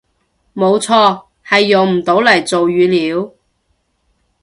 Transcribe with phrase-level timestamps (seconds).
[0.55, 3.31] 冇錯，係用唔到嚟做語料